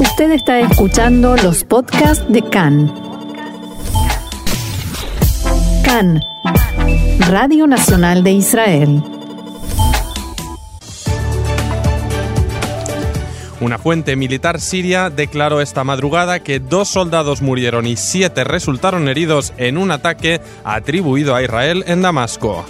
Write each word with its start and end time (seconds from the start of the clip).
Usted 0.00 0.30
está 0.30 0.60
escuchando 0.60 1.36
los 1.36 1.64
podcasts 1.64 2.24
de 2.28 2.42
CAN. 2.42 2.92
CAN, 5.84 6.20
Radio 7.28 7.66
Nacional 7.66 8.22
de 8.22 8.32
Israel. 8.32 9.02
Una 13.60 13.78
fuente 13.78 14.14
militar 14.14 14.60
siria 14.60 15.10
declaró 15.10 15.60
esta 15.60 15.82
madrugada 15.82 16.40
que 16.40 16.60
dos 16.60 16.88
soldados 16.88 17.42
murieron 17.42 17.84
y 17.86 17.96
siete 17.96 18.44
resultaron 18.44 19.08
heridos 19.08 19.52
en 19.56 19.76
un 19.78 19.90
ataque 19.90 20.40
atribuido 20.62 21.34
a 21.34 21.42
Israel 21.42 21.82
en 21.88 22.02
Damasco. 22.02 22.64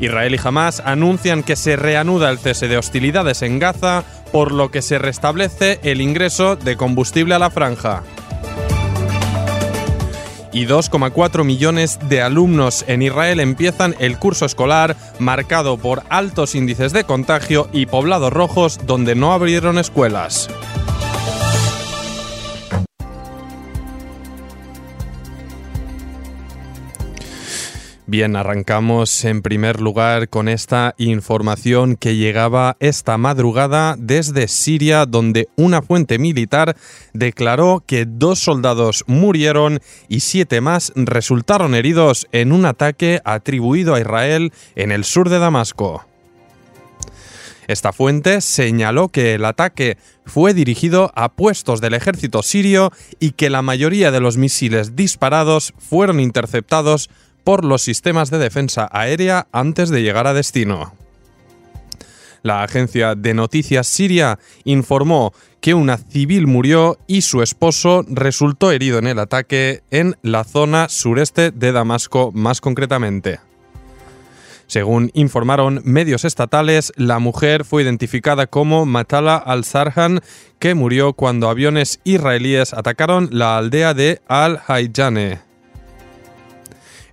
Israel 0.00 0.34
y 0.34 0.40
Hamas 0.42 0.82
anuncian 0.84 1.42
que 1.42 1.56
se 1.56 1.76
reanuda 1.76 2.30
el 2.30 2.38
cese 2.38 2.68
de 2.68 2.76
hostilidades 2.76 3.42
en 3.42 3.58
Gaza, 3.58 4.04
por 4.32 4.52
lo 4.52 4.70
que 4.70 4.82
se 4.82 4.98
restablece 4.98 5.80
el 5.82 6.00
ingreso 6.00 6.56
de 6.56 6.76
combustible 6.76 7.34
a 7.34 7.38
la 7.38 7.50
franja. 7.50 8.02
Y 10.52 10.64
2,4 10.66 11.44
millones 11.44 11.98
de 12.08 12.22
alumnos 12.22 12.84
en 12.88 13.02
Israel 13.02 13.40
empiezan 13.40 13.94
el 13.98 14.18
curso 14.18 14.46
escolar 14.46 14.96
marcado 15.18 15.76
por 15.76 16.02
altos 16.08 16.54
índices 16.54 16.92
de 16.92 17.04
contagio 17.04 17.68
y 17.72 17.84
poblados 17.84 18.32
rojos 18.32 18.80
donde 18.86 19.14
no 19.14 19.34
abrieron 19.34 19.78
escuelas. 19.78 20.48
Bien, 28.08 28.36
arrancamos 28.36 29.24
en 29.24 29.42
primer 29.42 29.80
lugar 29.80 30.28
con 30.28 30.48
esta 30.48 30.94
información 30.96 31.96
que 31.96 32.14
llegaba 32.14 32.76
esta 32.78 33.18
madrugada 33.18 33.96
desde 33.98 34.46
Siria, 34.46 35.06
donde 35.06 35.48
una 35.56 35.82
fuente 35.82 36.20
militar 36.20 36.76
declaró 37.14 37.82
que 37.84 38.06
dos 38.06 38.38
soldados 38.38 39.02
murieron 39.08 39.80
y 40.08 40.20
siete 40.20 40.60
más 40.60 40.92
resultaron 40.94 41.74
heridos 41.74 42.28
en 42.30 42.52
un 42.52 42.66
ataque 42.66 43.20
atribuido 43.24 43.96
a 43.96 44.00
Israel 44.00 44.52
en 44.76 44.92
el 44.92 45.02
sur 45.02 45.28
de 45.28 45.40
Damasco. 45.40 46.06
Esta 47.66 47.92
fuente 47.92 48.40
señaló 48.40 49.08
que 49.08 49.34
el 49.34 49.44
ataque 49.44 49.98
fue 50.24 50.54
dirigido 50.54 51.10
a 51.16 51.32
puestos 51.32 51.80
del 51.80 51.94
ejército 51.94 52.44
sirio 52.44 52.92
y 53.18 53.32
que 53.32 53.50
la 53.50 53.62
mayoría 53.62 54.12
de 54.12 54.20
los 54.20 54.36
misiles 54.36 54.94
disparados 54.94 55.74
fueron 55.76 56.20
interceptados 56.20 57.10
por 57.46 57.64
los 57.64 57.80
sistemas 57.80 58.28
de 58.28 58.38
defensa 58.38 58.88
aérea 58.90 59.46
antes 59.52 59.88
de 59.90 60.02
llegar 60.02 60.26
a 60.26 60.34
destino. 60.34 60.92
La 62.42 62.64
agencia 62.64 63.14
de 63.14 63.34
noticias 63.34 63.86
siria 63.86 64.40
informó 64.64 65.32
que 65.60 65.72
una 65.72 65.96
civil 65.96 66.48
murió 66.48 66.98
y 67.06 67.20
su 67.20 67.42
esposo 67.42 68.04
resultó 68.08 68.72
herido 68.72 68.98
en 68.98 69.06
el 69.06 69.20
ataque 69.20 69.84
en 69.92 70.16
la 70.22 70.42
zona 70.42 70.88
sureste 70.88 71.52
de 71.52 71.70
Damasco 71.70 72.32
más 72.34 72.60
concretamente. 72.60 73.38
Según 74.66 75.12
informaron 75.14 75.82
medios 75.84 76.24
estatales, 76.24 76.92
la 76.96 77.20
mujer 77.20 77.64
fue 77.64 77.84
identificada 77.84 78.48
como 78.48 78.86
Matala 78.86 79.36
al-Sarhan, 79.36 80.20
que 80.58 80.74
murió 80.74 81.12
cuando 81.12 81.48
aviones 81.48 82.00
israelíes 82.02 82.74
atacaron 82.74 83.28
la 83.30 83.56
aldea 83.56 83.94
de 83.94 84.20
Al-Hayjane. 84.26 85.45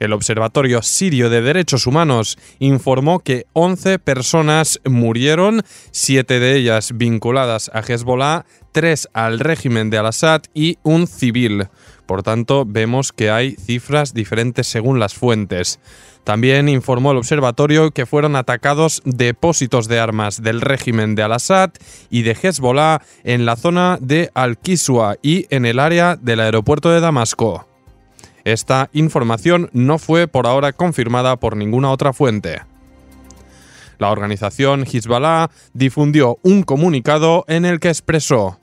El 0.04 0.12
Observatorio 0.12 0.82
Sirio 0.82 1.30
de 1.30 1.42
Derechos 1.42 1.88
Humanos 1.88 2.38
informó 2.60 3.20
que 3.20 3.46
11 3.54 4.00
personas 4.00 4.82
murieron, 4.84 5.64
7 5.92 6.42
de 6.42 6.58
ellas 6.58 6.92
vinculadas 6.96 7.72
a 7.74 7.80
Hezbollah, 7.80 8.46
3 8.74 9.08
al 9.14 9.40
régimen 9.40 9.90
de 9.90 10.00
Al-Assad 10.00 10.42
y 10.54 10.78
un 10.84 11.08
civil. 11.08 11.70
Por 12.06 12.22
tanto, 12.22 12.66
vemos 12.68 13.14
que 13.14 13.32
hay 13.32 13.52
cifras 13.52 14.14
diferentes 14.14 14.68
según 14.68 15.00
las 15.00 15.14
fuentes. 15.14 15.80
También 16.26 16.68
informó 16.68 17.12
el 17.12 17.18
observatorio 17.18 17.92
que 17.92 18.06
fueron 18.06 18.36
atacados 18.36 19.02
depósitos 19.06 19.88
de 19.88 20.02
armas 20.02 20.44
del 20.44 20.60
régimen 20.60 21.16
de 21.16 21.24
Al-Assad 21.24 21.72
y 22.10 22.24
de 22.24 22.36
Hezbollah 22.42 23.02
en 23.24 23.46
la 23.46 23.56
zona 23.56 23.98
de 24.02 24.32
Al-Kiswa 24.34 25.16
y 25.22 25.48
en 25.50 25.66
el 25.66 25.80
área 25.80 26.18
del 26.18 26.42
aeropuerto 26.42 26.90
de 26.90 27.00
Damasco. 27.00 27.73
Esta 28.46 28.90
información 28.94 29.70
no 29.74 29.98
fue 29.98 30.28
por 30.28 30.48
ahora 30.48 30.74
confirmada 30.74 31.38
por 31.38 31.56
ninguna 31.56 31.92
otra 31.92 32.14
fuente. 32.14 32.62
La 34.00 34.12
organización 34.12 34.86
Hezbollah 34.86 35.50
difundió 35.74 36.38
un 36.44 36.64
comunicado 36.64 37.46
en 37.48 37.66
el 37.66 37.80
que 37.80 37.90
expresó 37.90 38.60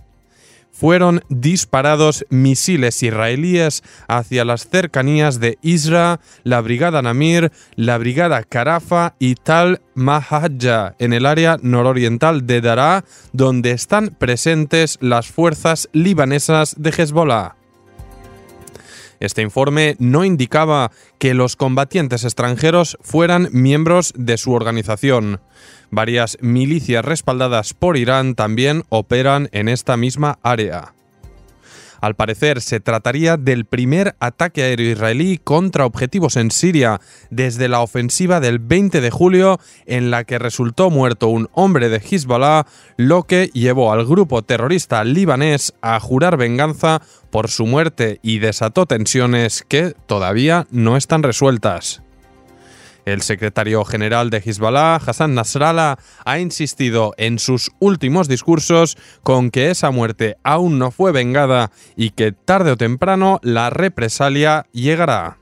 fueron 0.80 1.22
disparados 1.28 2.24
misiles 2.30 3.02
israelíes 3.02 3.82
hacia 4.08 4.46
las 4.46 4.66
cercanías 4.66 5.38
de 5.38 5.58
Isra, 5.60 6.20
la 6.42 6.62
Brigada 6.62 7.02
Namir, 7.02 7.52
la 7.76 7.98
Brigada 7.98 8.42
Carafa 8.44 9.14
y 9.18 9.34
Tal 9.34 9.82
Mahajja, 9.94 10.94
en 10.98 11.12
el 11.12 11.26
área 11.26 11.58
nororiental 11.60 12.46
de 12.46 12.62
Daraa, 12.62 13.04
donde 13.32 13.72
están 13.72 14.08
presentes 14.18 14.96
las 15.02 15.28
fuerzas 15.28 15.90
libanesas 15.92 16.74
de 16.78 16.90
Hezbollah. 16.90 17.59
Este 19.20 19.42
informe 19.42 19.96
no 19.98 20.24
indicaba 20.24 20.90
que 21.18 21.34
los 21.34 21.54
combatientes 21.54 22.24
extranjeros 22.24 22.98
fueran 23.02 23.48
miembros 23.52 24.12
de 24.16 24.38
su 24.38 24.52
organización. 24.52 25.40
Varias 25.90 26.38
milicias 26.40 27.04
respaldadas 27.04 27.74
por 27.74 27.96
Irán 27.96 28.34
también 28.34 28.84
operan 28.88 29.48
en 29.52 29.68
esta 29.68 29.96
misma 29.96 30.38
área. 30.42 30.94
Al 32.00 32.14
parecer, 32.14 32.60
se 32.60 32.80
trataría 32.80 33.36
del 33.36 33.66
primer 33.66 34.16
ataque 34.20 34.62
aéreo 34.62 34.92
israelí 34.92 35.38
contra 35.38 35.84
objetivos 35.84 36.36
en 36.36 36.50
Siria 36.50 37.00
desde 37.30 37.68
la 37.68 37.80
ofensiva 37.80 38.40
del 38.40 38.58
20 38.58 39.00
de 39.00 39.10
julio, 39.10 39.60
en 39.86 40.10
la 40.10 40.24
que 40.24 40.38
resultó 40.38 40.90
muerto 40.90 41.28
un 41.28 41.48
hombre 41.52 41.88
de 41.88 41.98
Hezbollah, 41.98 42.66
lo 42.96 43.24
que 43.24 43.50
llevó 43.52 43.92
al 43.92 44.06
grupo 44.06 44.42
terrorista 44.42 45.04
libanés 45.04 45.74
a 45.82 46.00
jurar 46.00 46.36
venganza 46.36 47.02
por 47.30 47.48
su 47.48 47.66
muerte 47.66 48.18
y 48.22 48.38
desató 48.38 48.86
tensiones 48.86 49.64
que 49.68 49.94
todavía 50.06 50.66
no 50.70 50.96
están 50.96 51.22
resueltas. 51.22 52.02
El 53.04 53.22
secretario 53.22 53.84
general 53.84 54.30
de 54.30 54.38
Hezbollah, 54.38 54.96
Hassan 54.96 55.34
Nasrallah, 55.34 55.98
ha 56.24 56.38
insistido 56.38 57.14
en 57.16 57.38
sus 57.38 57.70
últimos 57.78 58.28
discursos 58.28 58.96
con 59.22 59.50
que 59.50 59.70
esa 59.70 59.90
muerte 59.90 60.36
aún 60.42 60.78
no 60.78 60.90
fue 60.90 61.12
vengada 61.12 61.70
y 61.96 62.10
que 62.10 62.32
tarde 62.32 62.72
o 62.72 62.76
temprano 62.76 63.40
la 63.42 63.70
represalia 63.70 64.66
llegará. 64.72 65.38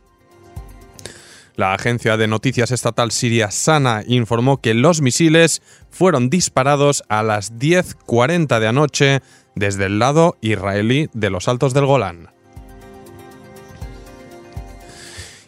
La 1.58 1.74
agencia 1.74 2.16
de 2.16 2.28
noticias 2.28 2.70
estatal 2.70 3.10
siria 3.10 3.50
Sana 3.50 4.04
informó 4.06 4.60
que 4.60 4.74
los 4.74 5.00
misiles 5.00 5.60
fueron 5.90 6.30
disparados 6.30 7.02
a 7.08 7.24
las 7.24 7.54
10.40 7.54 8.60
de 8.60 8.68
anoche 8.68 9.22
desde 9.56 9.86
el 9.86 9.98
lado 9.98 10.36
israelí 10.40 11.10
de 11.14 11.30
los 11.30 11.48
Altos 11.48 11.74
del 11.74 11.86
Golán. 11.86 12.30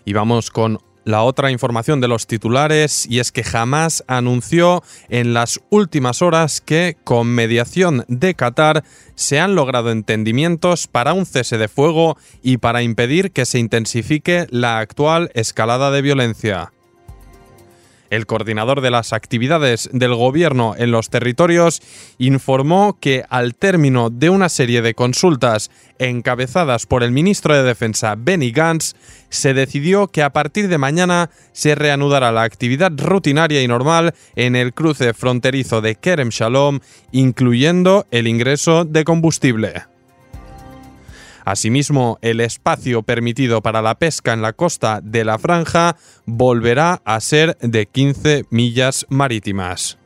Y 0.04 0.12
vamos 0.12 0.50
con 0.50 0.81
la 1.05 1.22
otra 1.22 1.50
información 1.50 2.00
de 2.00 2.09
los 2.09 2.27
titulares 2.27 3.06
y 3.09 3.21
es 3.21 3.33
que 3.33 3.44
jamás 3.44 4.05
anunció 4.06 4.83
en 5.09 5.34
las 5.34 5.61
últimas 5.71 6.22
horas 6.22 6.61
que 6.61 6.97
con 7.05 7.28
mediación 7.28 8.05
de 8.09 8.34
Qatar 8.34 8.84
se 9.15 9.41
han 9.41 9.55
logrado 9.55 9.91
entendimientos 9.91 10.87
para 10.87 11.12
un 11.12 11.27
cese 11.27 11.59
de 11.59 11.69
fuego 11.69 12.16
y 12.43 12.59
para 12.59 12.83
impedir 12.83 13.33
que 13.33 13.47
se 13.47 13.59
intensifique 13.59 14.47
la 14.50 14.78
actual 14.78 15.31
escalada 15.34 15.91
de 15.91 16.03
violencia. 16.03 16.72
El 18.10 18.26
coordinador 18.26 18.81
de 18.81 18.91
las 18.91 19.12
actividades 19.12 19.88
del 19.93 20.15
gobierno 20.15 20.75
en 20.76 20.91
los 20.91 21.10
territorios 21.10 21.81
informó 22.19 22.99
que 23.00 23.25
al 23.31 23.55
término 23.55 24.11
de 24.11 24.31
una 24.31 24.49
serie 24.49 24.82
de 24.82 24.94
consultas 24.94 25.70
encabezadas 25.99 26.87
por 26.87 27.02
el 27.02 27.12
ministro 27.12 27.55
de 27.55 27.62
Defensa 27.62 28.17
Benny 28.19 28.50
Gantz, 28.50 28.94
se 29.29 29.55
decidió 29.55 30.08
que 30.08 30.23
a 30.25 30.32
partir 30.32 30.67
de 30.69 30.79
mañana 30.79 31.31
se 31.52 31.76
reanudará 31.76 32.32
la 32.32 32.43
actividad 32.43 32.90
rutinaria 32.96 33.62
y 33.62 33.69
normal 33.69 34.14
en 34.35 34.56
el 34.56 34.75
cruce 34.75 35.14
fronterizo 35.14 35.81
de 35.81 35.94
Kerem 35.94 36.31
Shalom, 36.31 36.81
incluyendo 37.12 38.06
el 38.11 38.26
ingreso 38.26 38.85
de 38.85 39.05
combustible. 39.05 39.89
Asimismo, 41.44 42.19
el 42.22 42.40
espacio 42.40 43.02
permitido 43.02 43.62
para 43.62 43.82
la 43.82 43.98
pesca 43.98 44.32
en 44.32 44.42
la 44.42 44.52
costa 44.52 45.00
de 45.02 45.25
la 45.25 45.38
franja 45.38 45.96
volverá 46.26 47.02
a 47.04 47.20
ser 47.20 47.56
de 47.58 47.87
15 47.87 48.44
millas 48.50 49.06
marítimas. 49.08 49.98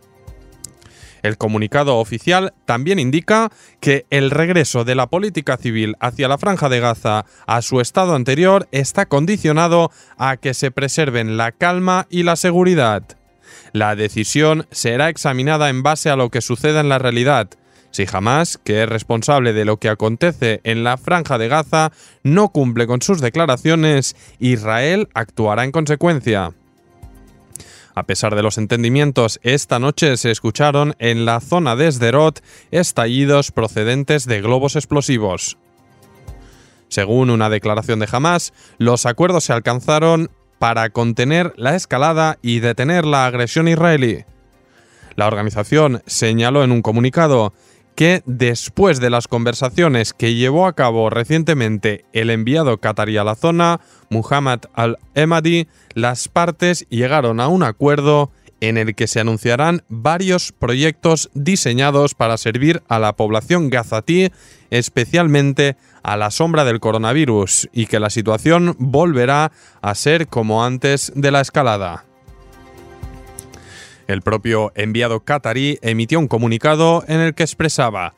El 1.25 1.38
comunicado 1.38 1.96
oficial 1.96 2.52
también 2.66 2.98
indica 2.98 3.50
que 3.81 4.04
el 4.10 4.31
regreso 4.31 4.84
de 4.84 4.94
la 4.94 5.06
política 5.06 5.56
civil 5.56 5.96
hacia 5.98 6.28
la 6.28 6.36
franja 6.36 6.69
de 6.69 6.81
Gaza 6.81 7.25
a 7.46 7.62
su 7.62 7.81
estado 7.81 8.14
anterior 8.14 8.69
está 8.72 9.06
condicionado 9.06 9.90
a 10.19 10.36
que 10.36 10.52
se 10.52 10.70
preserven 10.70 11.38
la 11.38 11.52
calma 11.52 12.06
y 12.10 12.25
la 12.25 12.36
seguridad. 12.36 13.04
La 13.72 13.96
decisión 13.96 14.66
será 14.70 15.08
examinada 15.08 15.70
en 15.70 15.82
base 15.82 16.10
a 16.10 16.16
lo 16.16 16.28
que 16.28 16.42
suceda 16.42 16.81
en 16.81 16.90
la 16.90 16.98
realidad, 16.98 17.48
Si 17.94 18.06
Hamas, 18.12 18.58
que 18.58 18.82
es 18.82 18.88
responsable 18.88 19.52
de 19.52 19.64
lo 19.64 19.76
que 19.76 19.88
acontece 19.88 20.61
en 20.64 20.82
la 20.82 20.96
franja 20.96 21.38
de 21.38 21.46
Gaza, 21.46 21.93
no 22.25 22.49
cumple 22.49 22.88
con 22.88 23.00
sus 23.00 23.20
declaraciones, 23.20 24.17
Israel 24.41 25.08
actuará 25.14 25.62
en 25.62 25.70
consecuencia. 25.70 26.55
A 27.94 28.02
pesar 28.02 28.35
de 28.35 28.43
los 28.43 28.58
entendimientos, 28.58 29.38
esta 29.44 29.79
noche 29.79 30.17
se 30.17 30.32
escucharon 30.32 30.96
en 30.99 31.25
la 31.25 31.38
zona 31.38 31.76
de 31.76 31.93
Sderot 31.93 32.43
estallidos 32.73 33.52
procedentes 33.52 34.26
de 34.26 34.41
globos 34.41 34.75
explosivos. 34.75 35.56
Según 36.88 37.31
una 37.31 37.49
declaración 37.49 38.00
de 38.00 38.08
Hamas, 38.11 38.52
los 38.76 39.06
acuerdos 39.06 39.44
se 39.44 39.52
alcanzaron 39.52 40.32
para 40.58 40.91
contener 40.91 41.52
la 41.56 41.76
escalada 41.76 42.38
y 42.43 42.58
detener 42.58 43.05
la 43.05 43.26
agresión 43.26 43.69
israelí. 43.69 44.25
La 45.14 45.29
organización 45.29 46.02
señaló 46.06 46.64
en 46.64 46.73
un 46.73 46.82
comunicado 46.82 47.52
que 47.94 48.23
después 48.26 49.00
de 49.00 49.11
las 49.11 49.29
conversaciones 49.29 50.12
que 50.12 50.35
llevó 50.35 50.67
a 50.67 50.75
cabo 50.75 51.11
recientemente 51.11 52.05
el 52.12 52.31
enviado 52.31 52.79
qatarí 52.79 53.17
a 53.17 53.25
la 53.25 53.35
zona, 53.35 53.81
Muhammad 54.11 54.61
al-Emadi, 54.75 55.69
las 55.94 56.29
partes 56.29 56.87
llegaron 56.88 57.41
a 57.41 57.49
un 57.49 57.62
acuerdo 57.62 58.31
en 58.61 58.79
el 58.79 58.94
que 58.94 59.06
se 59.06 59.20
anunciarán 59.20 59.82
varios 59.88 60.52
proyectos 60.52 61.31
diseñados 61.35 62.14
para 62.14 62.38
servir 62.38 62.82
a 62.88 62.99
la 62.99 63.14
población 63.14 63.69
gazatí, 63.70 64.31
especialmente 64.70 65.76
a 66.02 66.17
la 66.17 66.31
sombra 66.31 66.64
del 66.64 66.81
coronavirus, 66.81 67.69
y 67.73 67.87
que 67.87 68.00
la 68.00 68.11
situación 68.11 68.76
volverá 68.79 69.52
a 69.82 69.94
ser 69.94 70.29
como 70.29 70.64
antes 70.64 71.12
de 71.14 71.31
la 71.31 71.41
escalada. 71.41 72.05
El 74.06 74.23
propio 74.23 74.73
enviado 74.75 75.21
qatarí 75.21 75.79
emitió 75.83 76.19
un 76.19 76.29
comunicado 76.29 77.05
en 77.09 77.21
el 77.21 77.35
que 77.35 77.43
expresaba 77.43 78.15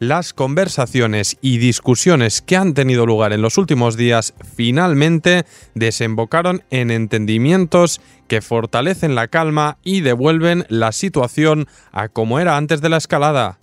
las 0.00 0.32
conversaciones 0.32 1.38
y 1.40 1.58
discusiones 1.58 2.40
que 2.40 2.56
han 2.56 2.72
tenido 2.72 3.04
lugar 3.04 3.32
en 3.32 3.42
los 3.42 3.58
últimos 3.58 3.96
días 3.96 4.32
finalmente 4.54 5.44
desembocaron 5.74 6.62
en 6.70 6.92
entendimientos 6.92 8.00
que 8.28 8.40
fortalecen 8.40 9.16
la 9.16 9.26
calma 9.26 9.78
y 9.82 10.02
devuelven 10.02 10.66
la 10.68 10.92
situación 10.92 11.66
a 11.90 12.08
como 12.08 12.38
era 12.38 12.56
antes 12.56 12.80
de 12.80 12.90
la 12.90 12.98
escalada. 12.98 13.58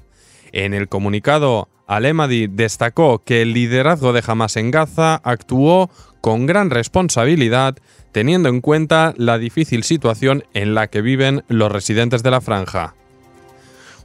En 0.52 0.74
el 0.74 0.90
comunicado, 0.90 1.70
Alemadi 1.88 2.48
destacó 2.48 3.24
que 3.24 3.42
el 3.42 3.54
liderazgo 3.54 4.12
de 4.12 4.24
Hamas 4.26 4.58
en 4.58 4.72
Gaza 4.72 5.22
actuó 5.24 5.90
con 6.26 6.48
gran 6.48 6.72
responsabilidad 6.72 7.78
teniendo 8.12 8.50
en 8.50 8.60
cuenta 8.60 9.14
la 9.16 9.38
difícil 9.38 9.84
situación 9.84 10.44
en 10.56 10.74
la 10.74 10.88
que 10.88 11.04
viven 11.04 11.44
los 11.50 11.72
residentes 11.72 12.24
de 12.24 12.32
la 12.32 12.42
franja. 12.42 12.96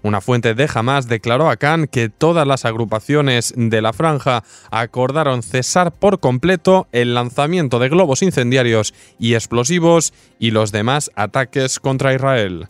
Una 0.03 0.21
fuente 0.21 0.53
de 0.55 0.69
Hamas 0.75 1.09
declaró 1.09 1.49
a 1.49 1.57
Khan 1.57 1.87
que 1.87 2.11
todas 2.11 2.47
las 2.47 2.67
agrupaciones 2.67 3.55
de 3.57 3.81
la 3.81 3.95
franja 3.95 4.45
acordaron 4.71 5.43
cesar 5.43 5.93
por 5.93 6.21
completo 6.21 6.89
el 6.93 7.15
lanzamiento 7.15 7.79
de 7.79 7.89
globos 7.89 8.21
incendiarios 8.21 8.93
y 9.19 9.33
explosivos 9.33 10.13
y 10.39 10.51
los 10.51 10.73
demás 10.73 11.11
ataques 11.15 11.81
contra 11.81 12.13
Israel. 12.13 12.69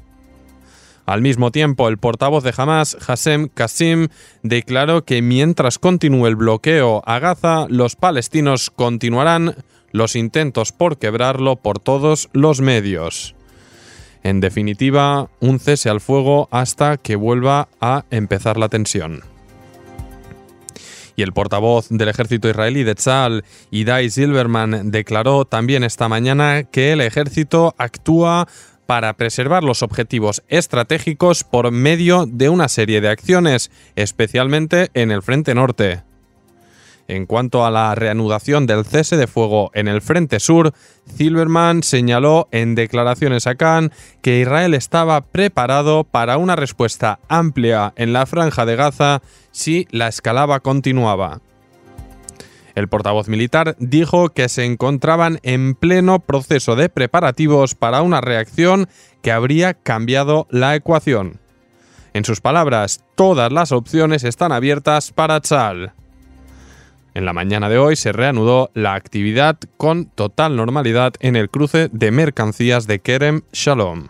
Al 1.06 1.22
mismo 1.22 1.50
tiempo, 1.50 1.88
el 1.88 1.98
portavoz 1.98 2.44
de 2.44 2.54
Hamas, 2.56 2.96
Hassem 3.06 3.48
Qasim, 3.48 4.08
declaró 4.42 5.04
que 5.04 5.22
mientras 5.22 5.78
continúe 5.78 6.26
el 6.26 6.36
bloqueo 6.36 7.02
a 7.06 7.18
Gaza, 7.18 7.66
los 7.68 7.96
palestinos 7.96 8.70
continuarán 8.70 9.56
los 9.92 10.14
intentos 10.14 10.72
por 10.72 10.98
quebrarlo 10.98 11.56
por 11.56 11.78
todos 11.78 12.28
los 12.32 12.60
medios. 12.60 13.34
En 14.22 14.40
definitiva, 14.40 15.30
un 15.40 15.58
cese 15.58 15.88
al 15.88 16.00
fuego 16.00 16.48
hasta 16.50 16.98
que 16.98 17.16
vuelva 17.16 17.68
a 17.80 18.04
empezar 18.10 18.56
la 18.56 18.68
tensión. 18.68 19.22
Y 21.16 21.22
el 21.22 21.32
portavoz 21.32 21.88
del 21.90 22.08
ejército 22.08 22.48
israelí 22.48 22.82
de 22.82 22.94
Tzal, 22.94 23.44
Idai 23.70 24.10
Silverman, 24.10 24.90
declaró 24.90 25.44
también 25.44 25.84
esta 25.84 26.08
mañana 26.08 26.64
que 26.64 26.92
el 26.92 27.00
ejército 27.00 27.74
actúa 27.78 28.48
para 28.90 29.12
preservar 29.12 29.62
los 29.62 29.84
objetivos 29.84 30.42
estratégicos 30.48 31.44
por 31.44 31.70
medio 31.70 32.26
de 32.26 32.48
una 32.48 32.68
serie 32.68 33.00
de 33.00 33.08
acciones, 33.08 33.70
especialmente 33.94 34.90
en 34.94 35.12
el 35.12 35.22
frente 35.22 35.54
norte. 35.54 36.02
En 37.06 37.24
cuanto 37.24 37.64
a 37.64 37.70
la 37.70 37.94
reanudación 37.94 38.66
del 38.66 38.84
cese 38.84 39.16
de 39.16 39.28
fuego 39.28 39.70
en 39.74 39.86
el 39.86 40.02
Frente 40.02 40.40
Sur, 40.40 40.74
Silverman 41.06 41.84
señaló 41.84 42.48
en 42.50 42.74
declaraciones 42.74 43.46
a 43.46 43.54
Khan 43.54 43.92
que 44.22 44.40
Israel 44.40 44.74
estaba 44.74 45.20
preparado 45.20 46.02
para 46.02 46.36
una 46.36 46.56
respuesta 46.56 47.20
amplia 47.28 47.92
en 47.94 48.12
la 48.12 48.26
franja 48.26 48.66
de 48.66 48.74
Gaza 48.74 49.22
si 49.52 49.86
la 49.92 50.08
escalada 50.08 50.58
continuaba. 50.58 51.40
El 52.80 52.88
portavoz 52.88 53.28
militar 53.28 53.76
dijo 53.78 54.30
que 54.30 54.48
se 54.48 54.64
encontraban 54.64 55.38
en 55.42 55.74
pleno 55.74 56.18
proceso 56.18 56.76
de 56.76 56.88
preparativos 56.88 57.74
para 57.74 58.00
una 58.00 58.22
reacción 58.22 58.88
que 59.20 59.32
habría 59.32 59.74
cambiado 59.74 60.46
la 60.48 60.74
ecuación. 60.74 61.40
En 62.14 62.24
sus 62.24 62.40
palabras, 62.40 63.04
todas 63.16 63.52
las 63.52 63.70
opciones 63.72 64.24
están 64.24 64.50
abiertas 64.50 65.12
para 65.12 65.42
Tzal. 65.42 65.92
En 67.12 67.26
la 67.26 67.34
mañana 67.34 67.68
de 67.68 67.76
hoy 67.76 67.96
se 67.96 68.12
reanudó 68.12 68.70
la 68.72 68.94
actividad 68.94 69.58
con 69.76 70.06
total 70.06 70.56
normalidad 70.56 71.12
en 71.20 71.36
el 71.36 71.50
cruce 71.50 71.90
de 71.92 72.10
mercancías 72.10 72.86
de 72.86 73.00
Kerem 73.00 73.42
Shalom. 73.52 74.08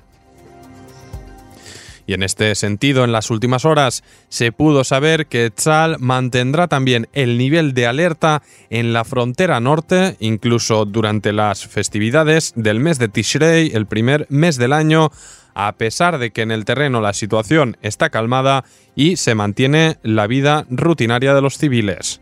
Y 2.11 2.15
en 2.15 2.25
este 2.25 2.53
sentido, 2.57 3.05
en 3.05 3.13
las 3.13 3.31
últimas 3.31 3.65
horas 3.65 4.03
se 4.29 4.51
pudo 4.51 4.83
saber 4.83 5.29
que 5.29 5.49
Tzal 5.49 6.01
mantendrá 6.01 6.67
también 6.67 7.07
el 7.13 7.39
nivel 7.39 7.73
de 7.73 7.87
alerta 7.87 8.43
en 8.69 8.93
la 8.93 9.05
frontera 9.05 9.61
norte, 9.61 10.17
incluso 10.19 10.87
durante 10.87 11.33
las 11.33 11.69
festividades 11.69 12.53
del 12.57 12.81
mes 12.81 12.99
de 12.99 13.07
Tishrei, 13.07 13.71
el 13.75 13.87
primer 13.87 14.27
mes 14.29 14.57
del 14.57 14.73
año, 14.73 15.13
a 15.55 15.71
pesar 15.77 16.19
de 16.19 16.33
que 16.33 16.43
en 16.43 16.51
el 16.51 16.65
terreno 16.65 17.01
la 17.01 17.13
situación 17.13 17.77
está 17.81 18.11
calmada 18.11 18.65
y 18.97 19.15
se 19.15 19.37
mantiene 19.37 19.99
la 20.03 20.27
vida 20.27 20.67
rutinaria 20.69 21.33
de 21.33 21.43
los 21.43 21.59
civiles. 21.59 22.21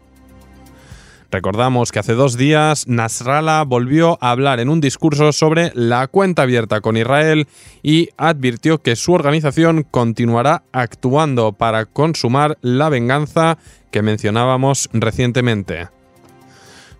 Recordamos 1.30 1.92
que 1.92 1.98
hace 1.98 2.14
dos 2.14 2.38
días 2.38 2.88
Nasrallah 2.88 3.64
volvió 3.64 4.16
a 4.22 4.30
hablar 4.30 4.60
en 4.60 4.70
un 4.70 4.80
discurso 4.80 5.32
sobre 5.32 5.72
la 5.74 6.06
cuenta 6.06 6.42
abierta 6.42 6.80
con 6.80 6.96
Israel 6.96 7.46
y 7.82 8.08
advirtió 8.16 8.78
que 8.78 8.96
su 8.96 9.12
organización 9.12 9.82
continuará 9.82 10.62
actuando 10.72 11.52
para 11.52 11.84
consumar 11.84 12.56
la 12.62 12.88
venganza 12.88 13.58
que 13.90 14.00
mencionábamos 14.00 14.88
recientemente. 14.94 15.88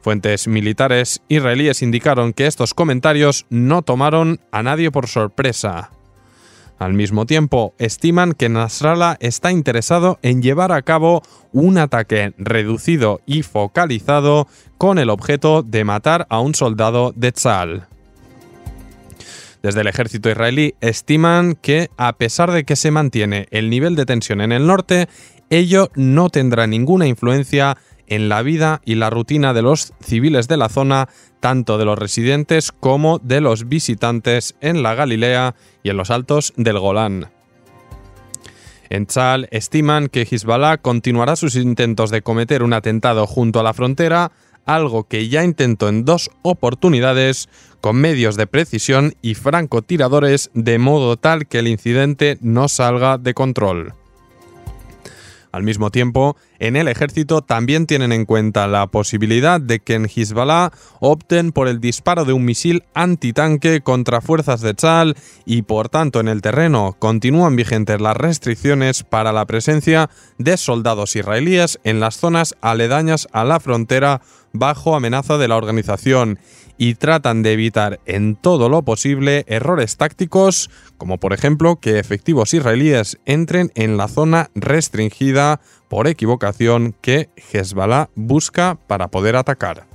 Fuentes 0.03 0.47
militares 0.47 1.23
israelíes 1.29 1.83
indicaron 1.83 2.35
que 2.35 2.47
estos 2.47 2.75
comentarios 2.75 3.47
no 3.49 3.81
tomaron 3.81 4.41
a 4.53 4.63
nadie 4.63 4.91
por 4.91 5.07
sorpresa. 5.07 5.91
Al 6.79 6.95
mismo 6.95 7.27
tiempo, 7.27 7.75
estiman 7.79 8.35
que 8.35 8.49
Nasrallah 8.49 9.17
está 9.19 9.51
interesado 9.51 10.19
en 10.23 10.43
llevar 10.43 10.71
a 10.71 10.83
cabo 10.83 11.23
un 11.53 11.77
ataque 11.77 12.35
reducido 12.39 13.21
y 13.27 13.43
focalizado 13.43 14.47
con 14.79 14.99
el 14.99 15.11
objeto 15.11 15.63
de 15.63 15.83
matar 15.83 16.27
a 16.31 16.39
un 16.39 16.55
soldado 16.55 17.13
de 17.17 17.33
Tzal. 17.33 17.89
Desde 19.61 19.81
el 19.81 19.89
ejército 19.89 20.31
israelí 20.31 20.77
estiman 20.81 21.57
que, 21.57 21.91
a 21.97 22.13
pesar 22.13 22.53
de 22.53 22.63
que 22.63 22.77
se 22.77 22.93
mantiene 22.93 23.49
el 23.51 23.71
nivel 23.71 23.97
de 23.97 24.07
tensión 24.07 24.41
en 24.41 24.53
el 24.53 24.69
norte, 24.69 25.09
ello 25.51 25.91
no 25.97 26.31
tendrá 26.31 26.69
ninguna 26.69 27.09
influencia 27.09 27.77
en 28.09 28.29
la 28.29 28.43
vida 28.43 28.81
y 28.85 28.97
la 28.97 29.11
rutina 29.11 29.55
de 29.55 29.63
los 29.63 29.93
civiles 30.01 30.49
de 30.49 30.57
la 30.57 30.69
zona, 30.69 31.09
tanto 31.41 31.79
de 31.79 31.85
los 31.85 31.99
residentes 31.99 32.73
como 32.73 33.19
de 33.19 33.41
los 33.41 33.69
visitantes 33.69 34.57
en 34.61 34.83
la 34.83 34.95
Galilea 34.95 35.55
y 35.83 35.91
en 35.91 35.97
los 35.97 36.11
altos 36.11 36.53
del 36.57 36.79
Golán. 36.79 37.31
En 38.91 39.07
Tzal 39.07 39.49
estiman 39.51 40.09
que 40.09 40.23
Hezbollah 40.23 40.79
continuará 40.79 41.37
sus 41.37 41.57
intentos 41.57 42.11
de 42.11 42.23
cometer 42.23 42.63
un 42.63 42.73
atentado 42.73 43.27
junto 43.27 43.61
a 43.61 43.63
la 43.63 43.75
frontera, 43.75 44.33
algo 44.65 45.05
que 45.05 45.29
ya 45.29 45.45
intentó 45.45 45.89
en 45.89 46.05
dos 46.05 46.31
oportunidades 46.43 47.49
con 47.81 47.97
medios 47.97 48.37
de 48.37 48.47
precisión 48.47 49.15
y 49.23 49.35
francotiradores 49.35 50.51
de 50.55 50.79
modo 50.79 51.17
tal 51.17 51.47
que 51.47 51.59
el 51.59 51.69
incidente 51.69 52.39
no 52.41 52.69
salga 52.69 53.19
de 53.19 53.35
control. 53.35 53.95
Al 55.53 55.63
mismo 55.63 55.91
tiempo, 55.91 56.37
en 56.59 56.77
el 56.77 56.89
ejército 56.89 57.43
también 57.43 57.87
tienen 57.87 58.13
en 58.13 58.25
cuenta 58.25 58.67
la 58.67 58.87
posibilidad 58.89 59.61
de 59.61 59.81
que 59.81 59.95
en 59.95 60.07
Hezbollah 60.07 60.73
opten 61.01 61.53
por 61.53 61.69
el 61.69 61.81
disparo 61.81 62.25
de 62.25 62.33
un 62.33 62.45
misil 62.45 62.85
antitanque 62.95 63.81
contra 63.81 64.21
fuerzas 64.21 64.61
de 64.61 64.75
Tzal 64.75 65.17
y 65.45 65.63
por 65.63 65.89
tanto 65.89 66.21
en 66.21 66.29
el 66.29 66.43
terreno. 66.43 66.97
Continúan 66.99 67.57
vigentes 67.57 68.01
las 68.01 68.17
restricciones 68.17 69.05
para 69.05 69.33
la 69.33 69.47
presencia 69.47 70.11
de 70.39 70.57
soldados 70.57 71.15
israelíes 71.15 71.79
en 71.85 72.01
las 72.01 72.17
zonas 72.17 72.57
aledañas 72.61 73.29
a 73.33 73.45
la 73.45 73.61
frontera 73.61 74.21
bajo 74.53 74.97
amenaza 74.97 75.39
de 75.39 75.49
la 75.49 75.57
organización 75.57 76.39
y 76.79 76.95
tratan 76.95 77.43
de 77.43 77.53
evitar 77.53 78.01
en 78.07 78.37
todo 78.37 78.69
lo 78.69 78.83
posible 78.83 79.45
errores 79.49 79.97
tácticos, 79.97 80.71
como 80.97 81.19
por 81.19 81.33
ejemplo 81.33 81.81
que 81.81 81.99
efectivos 81.99 82.55
israelíes 82.55 83.19
entren 83.27 83.73
en 83.75 83.97
la 83.97 84.09
zona 84.09 84.51
restringida 84.55 85.61
por 85.89 86.07
equivocación 86.07 86.95
que 87.01 87.29
Hezbollah 87.53 88.11
busca 88.15 88.79
para 88.87 89.09
poder 89.09 89.37
atacar. 89.37 89.87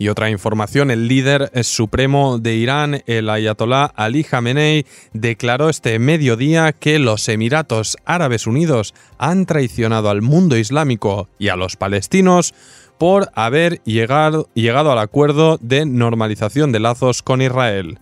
Y 0.00 0.08
otra 0.08 0.30
información, 0.30 0.92
el 0.92 1.08
líder 1.08 1.50
supremo 1.64 2.38
de 2.38 2.54
Irán, 2.54 3.02
el 3.06 3.28
ayatolá 3.28 3.84
Ali 3.96 4.22
Khamenei, 4.22 4.86
declaró 5.12 5.68
este 5.68 5.98
mediodía 5.98 6.72
que 6.72 7.00
los 7.00 7.28
Emiratos 7.28 7.96
Árabes 8.04 8.46
Unidos 8.46 8.94
han 9.18 9.44
traicionado 9.44 10.08
al 10.08 10.22
mundo 10.22 10.56
islámico 10.56 11.28
y 11.38 11.48
a 11.48 11.56
los 11.56 11.76
palestinos 11.76 12.54
por 12.96 13.30
haber 13.34 13.82
llegado, 13.82 14.48
llegado 14.54 14.92
al 14.92 14.98
acuerdo 14.98 15.58
de 15.60 15.84
normalización 15.84 16.70
de 16.70 16.80
lazos 16.80 17.22
con 17.22 17.42
Israel. 17.42 17.98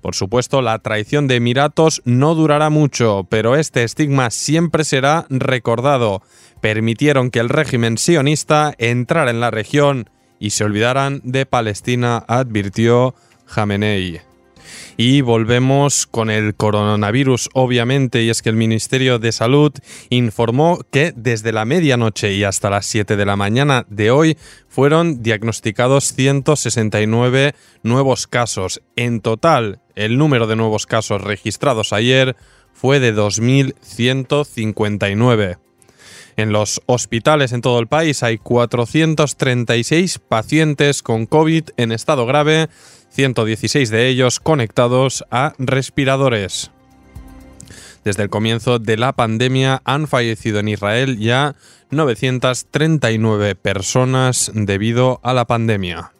Por 0.00 0.14
supuesto, 0.14 0.62
la 0.62 0.78
traición 0.78 1.26
de 1.26 1.36
Emiratos 1.36 2.02
no 2.04 2.34
durará 2.34 2.70
mucho, 2.70 3.26
pero 3.28 3.56
este 3.56 3.82
estigma 3.82 4.30
siempre 4.30 4.84
será 4.84 5.26
recordado. 5.28 6.22
Permitieron 6.60 7.30
que 7.30 7.40
el 7.40 7.48
régimen 7.48 7.98
sionista 7.98 8.74
entrara 8.78 9.30
en 9.30 9.40
la 9.40 9.50
región 9.50 10.10
y 10.38 10.50
se 10.50 10.64
olvidaran 10.64 11.20
de 11.24 11.46
Palestina, 11.46 12.24
advirtió 12.28 13.14
Jamenei. 13.46 14.27
Y 14.96 15.20
volvemos 15.20 16.06
con 16.06 16.30
el 16.30 16.54
coronavirus, 16.54 17.50
obviamente, 17.54 18.22
y 18.22 18.30
es 18.30 18.40
que 18.42 18.50
el 18.50 18.56
Ministerio 18.56 19.18
de 19.18 19.32
Salud 19.32 19.72
informó 20.10 20.78
que 20.90 21.12
desde 21.16 21.52
la 21.52 21.64
medianoche 21.64 22.34
y 22.34 22.44
hasta 22.44 22.70
las 22.70 22.86
7 22.86 23.16
de 23.16 23.26
la 23.26 23.34
mañana 23.36 23.86
de 23.88 24.10
hoy 24.10 24.36
fueron 24.68 25.22
diagnosticados 25.22 26.12
169 26.14 27.54
nuevos 27.82 28.26
casos. 28.26 28.82
En 28.96 29.20
total, 29.20 29.80
el 29.94 30.16
número 30.18 30.46
de 30.46 30.56
nuevos 30.56 30.86
casos 30.86 31.22
registrados 31.22 31.92
ayer 31.92 32.36
fue 32.72 33.00
de 33.00 33.14
2.159. 33.14 35.58
En 36.38 36.52
los 36.52 36.80
hospitales 36.86 37.50
en 37.50 37.62
todo 37.62 37.80
el 37.80 37.88
país 37.88 38.22
hay 38.22 38.38
436 38.38 40.20
pacientes 40.20 41.02
con 41.02 41.26
COVID 41.26 41.70
en 41.76 41.90
estado 41.90 42.26
grave, 42.26 42.68
116 43.10 43.90
de 43.90 44.08
ellos 44.08 44.40
conectados 44.40 45.24
a 45.30 45.54
respiradores. 45.58 46.70
Desde 48.04 48.22
el 48.22 48.30
comienzo 48.30 48.78
de 48.78 48.96
la 48.96 49.12
pandemia 49.12 49.82
han 49.84 50.06
fallecido 50.06 50.60
en 50.60 50.68
Israel 50.68 51.18
ya 51.18 51.56
939 51.90 53.54
personas 53.54 54.50
debido 54.54 55.20
a 55.22 55.32
la 55.32 55.46
pandemia. 55.46 56.12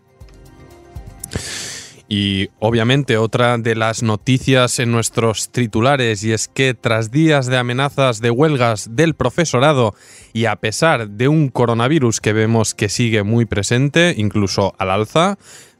Y 2.10 2.48
obviamente 2.58 3.18
otra 3.18 3.58
de 3.58 3.74
las 3.74 4.02
noticias 4.02 4.78
en 4.78 4.90
nuestros 4.90 5.50
titulares 5.50 6.24
y 6.24 6.32
es 6.32 6.48
que 6.48 6.72
tras 6.72 7.10
días 7.10 7.46
de 7.46 7.58
amenazas 7.58 8.22
de 8.22 8.30
huelgas 8.30 8.96
del 8.96 9.14
profesorado 9.14 9.94
y 10.32 10.46
a 10.46 10.56
pesar 10.56 11.10
de 11.10 11.28
un 11.28 11.50
coronavirus 11.50 12.20
que 12.20 12.32
vemos 12.32 12.74
que 12.74 12.88
sigue 12.88 13.24
muy 13.24 13.44
presente, 13.44 14.14
incluso 14.16 14.74
al 14.78 14.90
alza, 14.90 15.36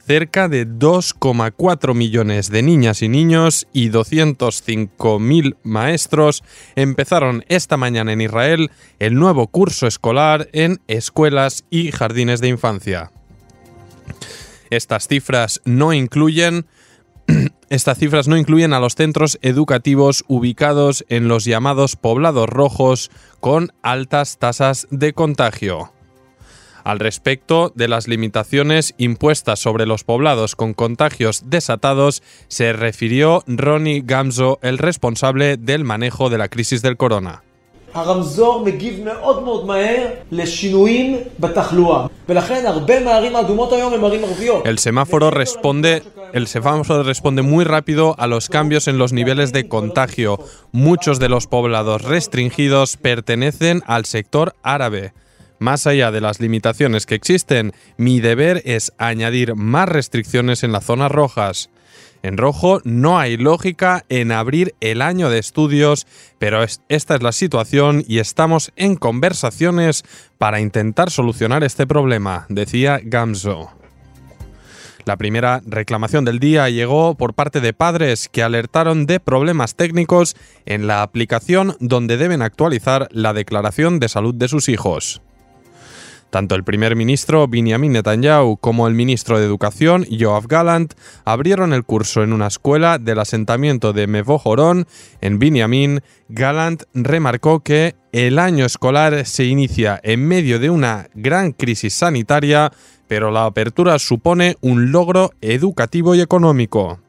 cerca 0.09 0.49
de 0.49 0.67
2,4 0.67 1.95
millones 1.95 2.51
de 2.51 2.63
niñas 2.63 3.03
y 3.03 3.11
niños 3.11 3.69
y 3.75 3.91
205.000 3.91 5.57
maestros 5.65 6.43
empezaron 6.77 7.45
esta 7.49 7.77
mañana 7.77 8.15
en 8.15 8.23
Israel 8.23 8.71
el 9.01 9.17
nuevo 9.17 9.49
curso 9.49 9.87
escolar 9.87 10.49
en 10.55 10.81
escuelas 10.89 11.67
y 11.69 11.93
jardines 11.93 12.41
de 12.41 12.49
infancia. 12.49 13.13
Estas 14.71 15.09
cifras 15.09 15.61
no 15.67 15.93
incluyen 15.93 16.65
estas 17.69 17.99
cifras 17.99 18.29
no 18.29 18.39
incluyen 18.39 18.73
a 18.73 18.81
los 18.81 18.95
centros 18.95 19.39
educativos 19.43 20.25
ubicados 20.27 21.05
en 21.11 21.29
los 21.29 21.45
llamados 21.45 21.97
poblados 21.97 22.49
rojos 22.49 23.11
con 23.41 23.73
altas 23.83 24.39
tasas 24.39 24.87
de 24.91 25.13
contagio. 25.13 25.93
Al 26.89 27.01
respecto 27.01 27.71
de 27.75 27.87
las 27.87 28.09
limitaciones 28.09 28.95
impuestas 28.97 29.59
sobre 29.59 29.85
los 29.85 30.05
poblados 30.05 30.57
con 30.57 30.73
contagios 30.73 31.43
desatados, 31.45 32.23
se 32.49 32.73
refirió 32.73 33.45
Ronnie 33.47 34.01
Gamzo, 34.03 34.59
el 34.63 34.79
responsable 34.79 35.59
del 35.59 35.85
manejo 35.85 36.31
de 36.31 36.39
la 36.39 36.49
crisis 36.49 36.81
del 36.81 36.97
corona. 36.97 37.43
El 44.65 44.79
semáforo 44.79 45.31
responde 45.31 46.03
el 46.33 46.47
semáforo 46.47 47.03
responde 47.03 47.43
muy 47.43 47.67
rápido 47.67 48.15
a 48.19 48.27
los 48.27 48.49
cambios 48.49 48.89
en 48.89 48.97
los 48.97 49.13
niveles 49.13 49.53
de 49.53 49.69
contagio. 49.69 50.39
Muchos 50.73 51.19
de 51.19 51.29
los 51.29 51.47
poblados 51.47 52.01
restringidos 52.01 52.97
pertenecen 52.97 53.83
al 53.87 54.07
sector 54.07 54.55
árabe. 54.63 55.13
Más 55.59 55.87
allá 55.87 56.11
de 56.11 56.21
las 56.21 56.41
limitaciones 56.41 57.07
que 57.07 57.15
existen, 57.15 57.73
mi 57.97 58.21
deber 58.21 58.63
es 58.65 58.93
añadir 58.99 59.55
más 59.55 59.89
restricciones 59.89 60.63
en 60.63 60.73
las 60.73 60.85
zonas 60.85 61.11
rojas. 61.11 61.71
En 62.23 62.37
rojo 62.37 62.81
no 62.85 63.19
hay 63.19 63.37
lógica 63.37 64.05
en 64.09 64.33
abrir 64.33 64.75
el 64.81 65.03
año 65.03 65.31
de 65.31 65.39
estudios, 65.39 66.07
pero 66.39 66.65
esta 66.89 67.15
es 67.15 67.23
la 67.23 67.33
situación 67.33 68.05
y 68.07 68.19
estamos 68.19 68.73
en 68.77 68.97
conversaciones 68.97 70.05
para 70.37 70.61
intentar 70.61 71.11
solucionar 71.11 71.63
este 71.63 71.87
problema, 71.87 72.47
decía 72.49 73.01
Gamzo. 73.03 73.71
La 75.05 75.17
primera 75.17 75.63
reclamación 75.65 76.25
del 76.25 76.39
día 76.39 76.69
llegó 76.69 77.15
por 77.15 77.33
parte 77.35 77.61
de 77.61 77.73
padres 77.73 78.29
que 78.29 78.43
alertaron 78.43 79.07
de 79.07 79.21
problemas 79.21 79.75
técnicos 79.75 80.37
en 80.67 80.87
la 80.87 81.03
aplicación 81.03 81.77
donde 81.81 82.19
deben 82.19 82.43
actualizar 82.43 83.09
la 83.11 83.33
declaración 83.33 84.01
de 84.01 84.09
salud 84.09 84.35
de 84.35 84.49
sus 84.49 84.69
hijos. 84.69 85.23
Tanto 86.31 86.55
el 86.55 86.65
primer 86.65 86.95
ministro 86.95 87.49
Benjamin 87.49 87.93
Netanyahu 87.93 88.59
como 88.59 88.87
el 88.87 88.95
ministro 88.95 89.39
de 89.39 89.47
Educación 89.47 90.05
Yoav 90.05 90.47
Galant 90.47 90.93
abrieron 91.25 91.73
el 91.73 91.85
curso 91.85 92.23
en 92.23 92.35
una 92.35 92.49
escuela 92.49 92.99
del 92.99 93.19
asentamiento 93.19 93.95
de 93.95 94.07
Mevojoron 94.07 94.87
en 95.23 95.39
Binyamin. 95.39 96.01
Galant 96.29 96.83
remarcó 96.93 97.61
que 97.61 97.95
el 98.13 98.39
año 98.39 98.67
escolar 98.67 99.25
se 99.25 99.45
inicia 99.45 99.99
en 100.03 100.27
medio 100.29 100.59
de 100.59 100.69
una 100.69 101.09
gran 101.15 101.53
crisis 101.53 101.95
sanitaria, 101.95 102.73
pero 103.07 103.31
la 103.31 103.47
apertura 103.47 103.99
supone 103.99 104.57
un 104.61 104.93
logro 104.93 105.33
educativo 105.41 106.15
y 106.15 106.21
económico. 106.21 107.01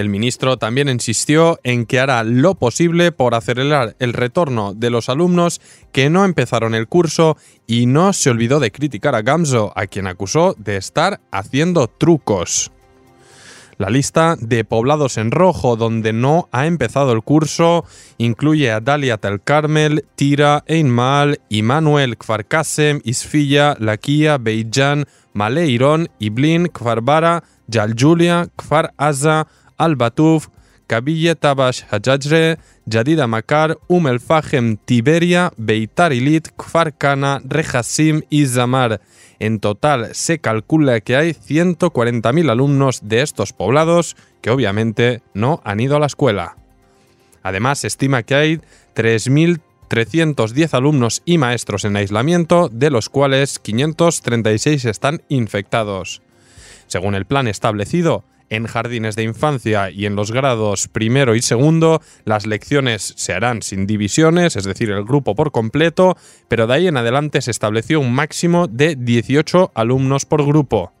El 0.00 0.08
ministro 0.08 0.56
también 0.56 0.88
insistió 0.88 1.60
en 1.62 1.84
que 1.84 2.00
hará 2.00 2.24
lo 2.24 2.54
posible 2.54 3.12
por 3.12 3.34
acelerar 3.34 3.96
el 3.98 4.14
retorno 4.14 4.72
de 4.72 4.88
los 4.88 5.10
alumnos 5.10 5.60
que 5.92 6.08
no 6.08 6.24
empezaron 6.24 6.74
el 6.74 6.88
curso 6.88 7.36
y 7.66 7.84
no 7.84 8.14
se 8.14 8.30
olvidó 8.30 8.60
de 8.60 8.72
criticar 8.72 9.14
a 9.14 9.20
Gamzo, 9.20 9.74
a 9.76 9.86
quien 9.86 10.06
acusó 10.06 10.54
de 10.56 10.78
estar 10.78 11.20
haciendo 11.30 11.86
trucos. 11.86 12.72
La 13.76 13.90
lista 13.90 14.36
de 14.40 14.64
poblados 14.64 15.18
en 15.18 15.30
rojo 15.30 15.76
donde 15.76 16.14
no 16.14 16.48
ha 16.50 16.66
empezado 16.66 17.12
el 17.12 17.22
curso 17.22 17.84
incluye 18.16 18.70
a 18.70 18.80
Dalia 18.80 19.18
Tel 19.18 19.42
Carmel, 19.42 20.06
Tira, 20.14 20.64
Einmal, 20.66 21.42
Immanuel, 21.50 22.16
Kfar 22.16 22.46
Kasem, 22.46 23.02
Isfilla, 23.04 23.76
Lakia, 23.78 24.38
Beijan, 24.38 25.04
Maleiron, 25.34 26.08
Iblin, 26.18 26.68
Kfar 26.68 27.02
Bara, 27.02 27.44
Julia, 27.98 28.48
Kfar 28.56 28.92
Aza, 28.96 29.46
Al-Batuf, 29.80 30.48
Kabille 30.86 31.36
Tabash 31.36 31.84
Hajajre, 31.88 32.58
Jadida 32.84 33.26
Makar, 33.26 33.78
Um 33.86 34.08
El 34.08 34.18
Fajem 34.18 34.76
Tiberia, 34.76 35.52
Beitar 35.56 36.12
Ilit, 36.12 36.48
Kfar 36.56 36.96
Kana, 36.98 37.40
y 38.28 38.46
Zamar. 38.46 39.00
En 39.38 39.60
total 39.60 40.14
se 40.14 40.40
calcula 40.40 41.00
que 41.00 41.14
hay 41.14 41.30
140.000 41.32 42.50
alumnos 42.50 43.00
de 43.04 43.22
estos 43.22 43.52
poblados 43.52 44.16
que 44.42 44.50
obviamente 44.50 45.22
no 45.32 45.62
han 45.64 45.78
ido 45.78 45.94
a 45.96 46.00
la 46.00 46.06
escuela. 46.06 46.56
Además, 47.42 47.78
se 47.78 47.86
estima 47.86 48.24
que 48.24 48.34
hay 48.34 48.60
3.310 48.96 50.74
alumnos 50.74 51.22
y 51.24 51.38
maestros 51.38 51.84
en 51.84 51.96
aislamiento, 51.96 52.68
de 52.68 52.90
los 52.90 53.08
cuales 53.08 53.60
536 53.60 54.84
están 54.86 55.22
infectados. 55.28 56.20
Según 56.88 57.14
el 57.14 57.24
plan 57.24 57.46
establecido, 57.46 58.24
En 58.50 58.66
jardines 58.66 59.14
de 59.14 59.22
infancia 59.22 59.90
y 59.90 60.06
en 60.06 60.16
los 60.16 60.32
grados 60.32 60.88
primero 60.88 61.36
y 61.36 61.42
segundo, 61.42 62.02
las 62.24 62.46
lecciones 62.46 63.14
se 63.16 63.32
harán 63.32 63.62
sin 63.62 63.86
divisiones, 63.86 64.56
es 64.56 64.64
decir, 64.64 64.90
el 64.90 65.04
grupo 65.04 65.36
por 65.36 65.52
completo, 65.52 66.16
pero 66.48 66.66
de 66.66 66.74
ahí 66.74 66.88
en 66.88 66.96
adelante 66.96 67.42
se 67.42 67.52
estableció 67.52 68.00
un 68.00 68.12
máximo 68.12 68.66
de 68.66 68.96
18 68.96 69.70
alumnos 69.72 70.26
por 70.26 70.44
grupo. 70.44 70.92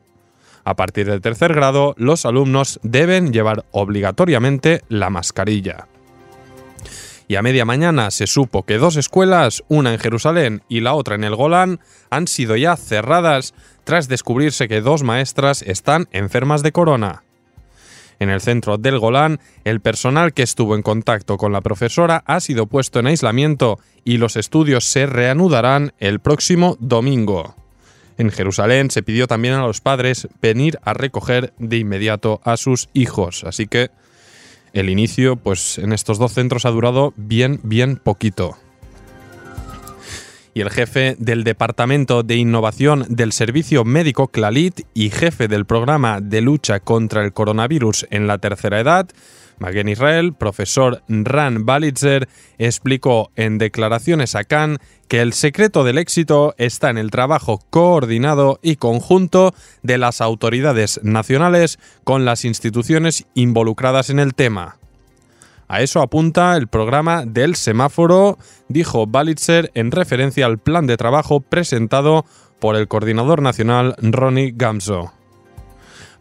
A 0.62 0.76
partir 0.76 1.10
del 1.10 1.20
tercer 1.20 1.52
grado, 1.52 1.94
los 1.98 2.24
alumnos 2.24 2.78
deben 2.84 3.32
llevar 3.32 3.64
obligatoriamente 3.72 4.82
la 4.88 5.10
mascarilla. 5.10 5.88
Y 7.26 7.34
a 7.34 7.42
media 7.42 7.64
mañana 7.64 8.12
se 8.12 8.28
supo 8.28 8.64
que 8.64 8.78
dos 8.78 8.96
escuelas, 8.96 9.64
una 9.66 9.92
en 9.92 9.98
Jerusalén 9.98 10.62
y 10.68 10.80
la 10.80 10.94
otra 10.94 11.16
en 11.16 11.24
el 11.24 11.34
Golán, 11.34 11.80
han 12.10 12.28
sido 12.28 12.56
ya 12.56 12.76
cerradas 12.76 13.54
tras 13.82 14.06
descubrirse 14.06 14.68
que 14.68 14.80
dos 14.80 15.02
maestras 15.02 15.62
están 15.62 16.08
enfermas 16.12 16.62
de 16.62 16.70
corona. 16.70 17.24
En 18.20 18.28
el 18.28 18.42
centro 18.42 18.76
del 18.76 18.98
Golán, 18.98 19.40
el 19.64 19.80
personal 19.80 20.34
que 20.34 20.42
estuvo 20.42 20.76
en 20.76 20.82
contacto 20.82 21.38
con 21.38 21.52
la 21.52 21.62
profesora 21.62 22.22
ha 22.26 22.38
sido 22.40 22.66
puesto 22.66 23.00
en 23.00 23.06
aislamiento 23.06 23.80
y 24.04 24.18
los 24.18 24.36
estudios 24.36 24.84
se 24.84 25.06
reanudarán 25.06 25.94
el 25.98 26.20
próximo 26.20 26.76
domingo. 26.80 27.56
En 28.18 28.30
Jerusalén 28.30 28.90
se 28.90 29.02
pidió 29.02 29.26
también 29.26 29.54
a 29.54 29.66
los 29.66 29.80
padres 29.80 30.28
venir 30.42 30.78
a 30.82 30.92
recoger 30.92 31.54
de 31.58 31.78
inmediato 31.78 32.42
a 32.44 32.58
sus 32.58 32.90
hijos, 32.92 33.44
así 33.44 33.66
que 33.66 33.90
el 34.74 34.90
inicio 34.90 35.36
pues 35.36 35.78
en 35.78 35.94
estos 35.94 36.18
dos 36.18 36.34
centros 36.34 36.66
ha 36.66 36.70
durado 36.70 37.14
bien 37.16 37.58
bien 37.62 37.96
poquito 37.96 38.56
y 40.54 40.60
el 40.60 40.70
jefe 40.70 41.16
del 41.18 41.44
Departamento 41.44 42.22
de 42.22 42.36
Innovación 42.36 43.06
del 43.08 43.32
Servicio 43.32 43.84
Médico 43.84 44.28
Clalit 44.28 44.82
y 44.94 45.10
jefe 45.10 45.48
del 45.48 45.66
programa 45.66 46.20
de 46.20 46.40
lucha 46.40 46.80
contra 46.80 47.24
el 47.24 47.32
coronavirus 47.32 48.06
en 48.10 48.26
la 48.26 48.38
tercera 48.38 48.80
edad, 48.80 49.08
Magen 49.60 49.90
Israel, 49.90 50.32
profesor 50.32 51.02
Ran 51.06 51.66
Balitzer, 51.66 52.28
explicó 52.58 53.30
en 53.36 53.58
declaraciones 53.58 54.34
a 54.34 54.44
Cannes 54.44 54.78
que 55.06 55.20
el 55.20 55.34
secreto 55.34 55.84
del 55.84 55.98
éxito 55.98 56.54
está 56.56 56.88
en 56.88 56.96
el 56.96 57.10
trabajo 57.10 57.60
coordinado 57.68 58.58
y 58.62 58.76
conjunto 58.76 59.54
de 59.82 59.98
las 59.98 60.22
autoridades 60.22 60.98
nacionales 61.02 61.78
con 62.04 62.24
las 62.24 62.46
instituciones 62.46 63.26
involucradas 63.34 64.08
en 64.08 64.18
el 64.18 64.34
tema. 64.34 64.79
A 65.70 65.82
eso 65.82 66.02
apunta 66.02 66.56
el 66.56 66.66
programa 66.66 67.24
del 67.24 67.54
semáforo, 67.54 68.38
dijo 68.66 69.06
Balitzer 69.06 69.70
en 69.74 69.92
referencia 69.92 70.44
al 70.46 70.58
plan 70.58 70.88
de 70.88 70.96
trabajo 70.96 71.38
presentado 71.38 72.24
por 72.58 72.74
el 72.74 72.88
coordinador 72.88 73.40
nacional 73.40 73.94
Ronnie 73.98 74.52
Gamso. 74.52 75.12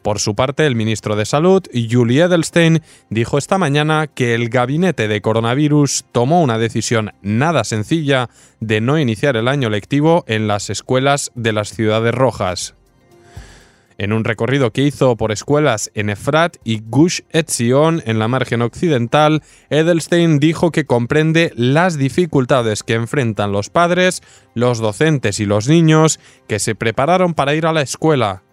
Por 0.04 0.20
su 0.20 0.36
parte, 0.36 0.68
el 0.68 0.76
ministro 0.76 1.16
de 1.16 1.26
Salud, 1.26 1.64
Julie 1.74 2.22
Edelstein, 2.22 2.84
dijo 3.10 3.40
esta 3.40 3.58
mañana 3.58 4.06
que 4.06 4.36
el 4.36 4.50
gabinete 4.50 5.08
de 5.08 5.20
coronavirus 5.20 6.06
tomó 6.12 6.44
una 6.44 6.60
decisión 6.60 7.14
nada 7.24 7.64
sencilla 7.64 8.30
de 8.60 8.82
no 8.82 9.00
iniciar 9.00 9.36
el 9.36 9.48
año 9.48 9.72
lectivo 9.72 10.26
en 10.28 10.48
las 10.48 10.70
escuelas 10.70 11.32
de 11.34 11.54
las 11.54 11.70
ciudades 11.70 12.14
rojas. 12.14 12.76
En 14.00 14.14
un 14.14 14.24
recorrido 14.24 14.72
que 14.72 14.84
hizo 14.84 15.18
por 15.18 15.34
escuelas 15.34 15.92
en 15.94 16.10
Efrat 16.10 16.56
y 16.64 16.80
Gush 16.80 17.20
Etzion, 17.32 18.02
en 18.06 18.18
la 18.18 18.30
margen 18.30 18.62
occidental, 18.62 19.44
Edelstein 19.70 20.40
dijo 20.40 20.72
que 20.72 20.86
comprende 20.86 21.52
las 21.58 21.98
dificultades 21.98 22.84
que 22.84 22.94
enfrentan 22.94 23.52
los 23.52 23.70
padres, 23.70 24.24
los 24.54 24.80
docentes 24.80 25.42
y 25.42 25.46
los 25.46 25.68
niños 25.68 26.22
que 26.48 26.60
se 26.60 26.76
prepararon 26.76 27.34
para 27.34 27.56
ir 27.56 27.66
a 27.66 27.74
la 27.74 27.82
escuela. 27.82 28.44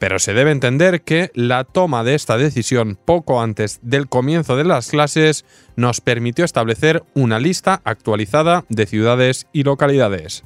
Pero 0.00 0.18
se 0.18 0.34
debe 0.34 0.50
entender 0.50 1.02
que 1.02 1.30
la 1.34 1.62
toma 1.62 2.02
de 2.02 2.16
esta 2.16 2.36
decisión 2.36 2.98
poco 3.04 3.40
antes 3.40 3.78
del 3.82 4.08
comienzo 4.08 4.56
de 4.56 4.64
las 4.64 4.88
clases 4.88 5.44
nos 5.76 6.00
permitió 6.00 6.44
establecer 6.44 7.04
una 7.14 7.38
lista 7.38 7.80
actualizada 7.84 8.64
de 8.70 8.86
ciudades 8.86 9.46
y 9.52 9.62
localidades. 9.62 10.42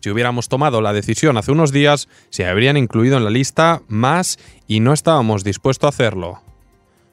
Si 0.00 0.10
hubiéramos 0.10 0.48
tomado 0.48 0.80
la 0.80 0.92
decisión 0.92 1.36
hace 1.36 1.52
unos 1.52 1.72
días, 1.72 2.08
se 2.30 2.46
habrían 2.46 2.76
incluido 2.76 3.16
en 3.16 3.24
la 3.24 3.30
lista 3.30 3.82
más 3.88 4.38
y 4.66 4.80
no 4.80 4.92
estábamos 4.92 5.44
dispuestos 5.44 5.86
a 5.86 5.88
hacerlo. 5.88 6.42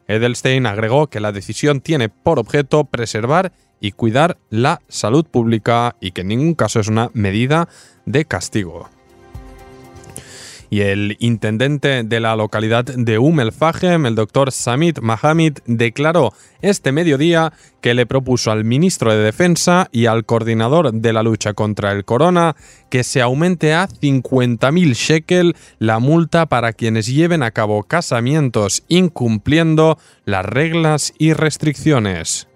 Edelstein 0.07 0.65
agregó 0.65 1.07
que 1.07 1.19
la 1.19 1.31
decisión 1.31 1.81
tiene 1.81 2.09
por 2.09 2.39
objeto 2.39 2.85
preservar 2.85 3.51
y 3.81 3.91
cuidar 3.91 4.37
la 4.49 4.81
salud 4.87 5.25
pública 5.25 5.95
y 5.99 6.11
que 6.11 6.21
en 6.21 6.29
ningún 6.29 6.55
caso 6.55 6.79
es 6.79 6.87
una 6.87 7.11
medida 7.13 7.67
de 8.05 8.25
castigo 8.25 8.89
y 10.69 10.81
el 10.81 11.15
intendente 11.19 12.03
de 12.03 12.19
la 12.19 12.35
localidad 12.35 12.85
de 12.85 13.17
Umm 13.17 13.39
el 13.39 13.51
Fahem, 13.51 14.05
el 14.05 14.15
doctor 14.15 14.51
Samit 14.51 14.99
Mahamid, 14.99 15.59
declaró 15.65 16.33
este 16.61 16.91
mediodía 16.91 17.53
que 17.81 17.93
le 17.93 18.05
propuso 18.05 18.51
al 18.51 18.65
ministro 18.65 19.11
de 19.11 19.23
Defensa 19.23 19.87
y 19.91 20.07
al 20.07 20.25
coordinador 20.25 20.93
de 20.93 21.13
la 21.13 21.23
lucha 21.23 21.53
contra 21.53 21.91
el 21.91 22.05
corona 22.05 22.55
que 22.89 23.03
se 23.03 23.21
aumente 23.21 23.73
a 23.73 23.87
50.000 23.87 24.93
shekel 24.93 25.55
la 25.79 25.99
multa 25.99 26.47
para 26.47 26.73
quienes 26.73 27.07
lleven 27.07 27.43
a 27.43 27.51
cabo 27.51 27.83
casamientos 27.83 28.83
incumpliendo 28.87 29.97
las 30.25 30.45
reglas 30.45 31.13
y 31.17 31.33
restricciones. 31.33 32.47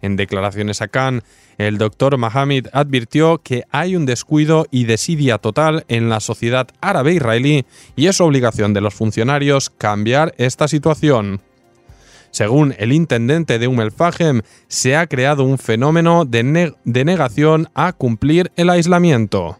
En 0.00 0.16
declaraciones 0.16 0.82
a 0.82 0.88
Cannes, 0.88 1.22
el 1.58 1.78
doctor 1.78 2.16
Mahamid 2.16 2.68
advirtió 2.72 3.38
que 3.38 3.64
hay 3.70 3.96
un 3.96 4.06
descuido 4.06 4.66
y 4.70 4.84
desidia 4.84 5.38
total 5.38 5.84
en 5.88 6.08
la 6.08 6.20
sociedad 6.20 6.68
árabe 6.80 7.14
israelí 7.14 7.64
y 7.96 8.06
es 8.06 8.20
obligación 8.20 8.72
de 8.74 8.80
los 8.80 8.94
funcionarios 8.94 9.70
cambiar 9.70 10.34
esta 10.38 10.68
situación. 10.68 11.40
Según 12.30 12.74
el 12.78 12.92
intendente 12.92 13.58
de 13.58 13.68
Umm 13.68 13.80
el 13.82 13.92
Fahem, 13.92 14.40
se 14.66 14.96
ha 14.96 15.06
creado 15.06 15.44
un 15.44 15.58
fenómeno 15.58 16.24
de, 16.24 16.74
de 16.84 17.04
negación 17.04 17.68
a 17.74 17.92
cumplir 17.92 18.50
el 18.56 18.70
aislamiento. 18.70 19.58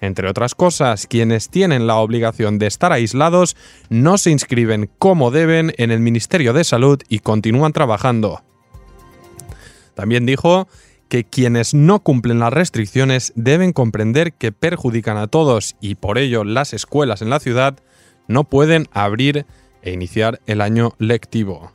Entre 0.00 0.28
otras 0.28 0.54
cosas, 0.54 1.06
quienes 1.06 1.48
tienen 1.48 1.86
la 1.86 1.96
obligación 1.96 2.58
de 2.58 2.66
estar 2.66 2.92
aislados 2.92 3.56
no 3.88 4.18
se 4.18 4.30
inscriben 4.30 4.90
como 4.98 5.30
deben 5.30 5.74
en 5.76 5.92
el 5.92 6.00
Ministerio 6.00 6.52
de 6.54 6.64
Salud 6.64 6.98
y 7.08 7.20
continúan 7.20 7.72
trabajando. 7.72 8.42
También 9.94 10.26
dijo 10.26 10.68
que 11.12 11.24
quienes 11.24 11.74
no 11.74 12.02
cumplen 12.02 12.38
las 12.38 12.54
restricciones 12.54 13.34
deben 13.36 13.74
comprender 13.74 14.32
que 14.32 14.50
perjudican 14.50 15.18
a 15.18 15.26
todos 15.26 15.76
y 15.78 15.96
por 15.96 16.16
ello 16.16 16.42
las 16.42 16.72
escuelas 16.72 17.20
en 17.20 17.28
la 17.28 17.38
ciudad 17.38 17.76
no 18.28 18.44
pueden 18.44 18.86
abrir 18.92 19.44
e 19.82 19.92
iniciar 19.92 20.40
el 20.46 20.62
año 20.62 20.94
lectivo. 20.96 21.70